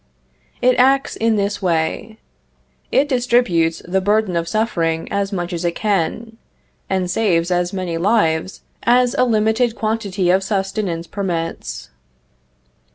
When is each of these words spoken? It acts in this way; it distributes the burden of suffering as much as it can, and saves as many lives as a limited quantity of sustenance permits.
It 0.63 0.77
acts 0.79 1.15
in 1.15 1.35
this 1.35 1.61
way; 1.61 2.17
it 2.91 3.07
distributes 3.07 3.83
the 3.87 4.01
burden 4.01 4.35
of 4.35 4.47
suffering 4.47 5.07
as 5.11 5.31
much 5.31 5.53
as 5.53 5.63
it 5.63 5.75
can, 5.75 6.37
and 6.89 7.07
saves 7.07 7.51
as 7.51 7.71
many 7.71 7.99
lives 7.99 8.63
as 8.81 9.13
a 9.13 9.25
limited 9.25 9.75
quantity 9.75 10.31
of 10.31 10.43
sustenance 10.43 11.05
permits. 11.05 11.91